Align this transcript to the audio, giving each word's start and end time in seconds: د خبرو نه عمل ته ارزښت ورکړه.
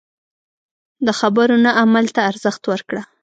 د 1.05 1.07
خبرو 1.19 1.55
نه 1.65 1.71
عمل 1.81 2.05
ته 2.15 2.21
ارزښت 2.31 2.63
ورکړه. 2.71 3.01